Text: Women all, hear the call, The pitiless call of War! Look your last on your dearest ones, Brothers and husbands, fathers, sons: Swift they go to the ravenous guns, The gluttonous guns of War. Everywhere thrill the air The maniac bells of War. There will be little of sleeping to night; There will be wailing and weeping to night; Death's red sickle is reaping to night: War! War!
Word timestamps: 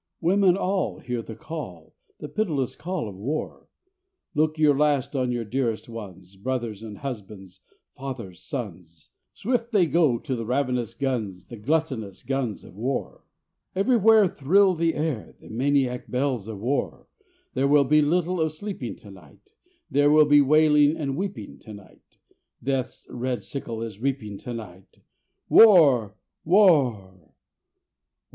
Women 0.19 0.57
all, 0.57 0.97
hear 0.97 1.21
the 1.21 1.35
call, 1.35 1.93
The 2.17 2.27
pitiless 2.27 2.73
call 2.73 3.07
of 3.07 3.15
War! 3.15 3.67
Look 4.33 4.57
your 4.57 4.75
last 4.75 5.15
on 5.15 5.31
your 5.31 5.45
dearest 5.45 5.87
ones, 5.87 6.37
Brothers 6.37 6.81
and 6.81 6.97
husbands, 6.97 7.59
fathers, 7.95 8.41
sons: 8.41 9.11
Swift 9.33 9.71
they 9.71 9.85
go 9.85 10.17
to 10.17 10.35
the 10.35 10.43
ravenous 10.43 10.95
guns, 10.95 11.45
The 11.45 11.55
gluttonous 11.57 12.23
guns 12.23 12.63
of 12.63 12.73
War. 12.75 13.23
Everywhere 13.75 14.27
thrill 14.27 14.73
the 14.73 14.95
air 14.95 15.35
The 15.39 15.49
maniac 15.51 16.09
bells 16.09 16.47
of 16.47 16.59
War. 16.61 17.05
There 17.53 17.67
will 17.67 17.83
be 17.83 18.01
little 18.01 18.41
of 18.41 18.53
sleeping 18.53 18.95
to 18.95 19.11
night; 19.11 19.49
There 19.91 20.09
will 20.09 20.25
be 20.25 20.41
wailing 20.41 20.97
and 20.97 21.15
weeping 21.15 21.59
to 21.59 21.73
night; 21.75 22.17
Death's 22.63 23.05
red 23.11 23.43
sickle 23.43 23.83
is 23.83 24.01
reaping 24.01 24.39
to 24.39 24.53
night: 24.55 24.97
War! 25.47 26.15
War! 26.43 27.35